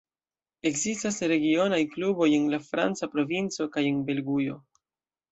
Ekzistas 0.67 1.17
regionaj 1.31 1.81
kluboj 1.91 2.29
en 2.37 2.47
la 2.53 2.59
franca 2.69 3.09
provinco 3.17 3.67
kaj 3.77 3.83
en 3.91 4.01
Belgujo. 4.09 4.57